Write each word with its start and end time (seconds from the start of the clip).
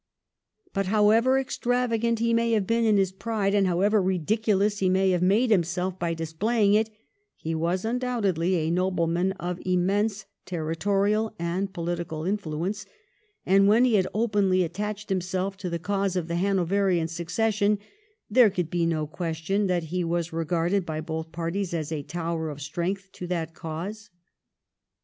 But 0.73 0.87
however 0.87 1.37
extravagant 1.37 2.17
he 2.17 2.33
may 2.33 2.53
have 2.53 2.65
been 2.65 2.85
in 2.85 2.97
his 2.97 3.11
pride, 3.11 3.53
and 3.53 3.67
however 3.67 4.01
ridiculous 4.01 4.79
he 4.79 4.89
may 4.89 5.11
have 5.11 5.21
made 5.21 5.51
himself 5.51 5.99
by 5.99 6.15
displaying 6.15 6.73
it, 6.73 6.89
he 7.37 7.53
was 7.53 7.85
undoubtedly 7.85 8.55
a 8.55 8.71
nobleman 8.71 9.33
of 9.33 9.59
immense 9.63 10.25
territorial 10.47 11.35
and 11.37 11.71
political 11.71 12.25
influence, 12.25 12.87
and 13.45 13.67
when 13.67 13.85
he 13.85 13.93
had 13.93 14.07
openly 14.11 14.63
attached 14.63 15.09
himself 15.09 15.55
to 15.57 15.69
the 15.69 15.77
cause 15.77 16.15
of 16.15 16.27
the 16.27 16.37
Hanoverian 16.37 17.07
succession 17.07 17.77
there 18.27 18.49
could 18.49 18.71
be 18.71 18.87
no 18.87 19.05
question 19.05 19.67
that 19.67 19.83
he 19.93 20.03
was 20.03 20.33
regarded 20.33 20.83
by 20.83 20.99
both 20.99 21.31
parties 21.31 21.75
as 21.75 21.91
a 21.91 22.01
tower 22.01 22.49
of 22.49 22.59
strength 22.59 23.11
to 23.11 23.27
that 23.27 23.53
cause. 23.53 24.09